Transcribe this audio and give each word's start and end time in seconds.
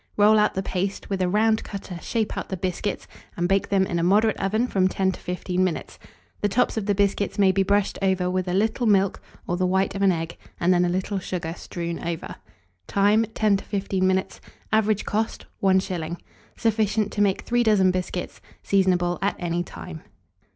Roll 0.17 0.39
out 0.39 0.55
the 0.55 0.63
paste, 0.63 1.11
with 1.11 1.21
a 1.21 1.29
round 1.29 1.63
cutter 1.63 1.99
shape 2.01 2.35
out 2.35 2.49
the 2.49 2.57
biscuits, 2.57 3.07
and 3.37 3.47
bake 3.47 3.69
them 3.69 3.85
in 3.85 3.99
a 3.99 4.03
moderate 4.03 4.37
oven 4.41 4.65
from 4.65 4.87
10 4.87 5.11
to 5.11 5.19
15 5.19 5.63
minutes. 5.63 5.99
The 6.41 6.49
tops 6.49 6.75
of 6.75 6.87
the 6.87 6.95
biscuits 6.95 7.37
may 7.37 7.51
be 7.51 7.61
brushed 7.61 7.99
over 8.01 8.27
with 8.27 8.47
a 8.47 8.53
little 8.55 8.87
milk 8.87 9.21
or 9.45 9.57
the 9.57 9.67
white 9.67 9.93
of 9.93 10.01
an 10.01 10.11
egg, 10.11 10.37
and 10.59 10.73
then 10.73 10.85
a 10.85 10.89
little 10.89 11.19
sugar 11.19 11.53
strewn 11.55 11.99
over. 12.03 12.33
Time. 12.87 13.25
10 13.35 13.57
to 13.57 13.63
15 13.65 14.07
minutes. 14.07 14.41
Average 14.71 15.05
cost, 15.05 15.45
1s. 15.61 16.17
Sufficient 16.57 17.11
to 17.11 17.21
make 17.21 17.43
3 17.43 17.61
dozen 17.61 17.91
biscuits. 17.91 18.41
Seasonable 18.63 19.19
at 19.21 19.35
any 19.37 19.61
time. 19.61 20.01